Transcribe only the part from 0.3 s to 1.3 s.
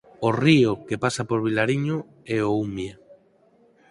río que pasa